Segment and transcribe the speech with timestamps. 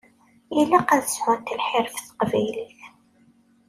[0.59, 2.79] Ilaq ad sɛunt lḥir ɣef teqbaylit.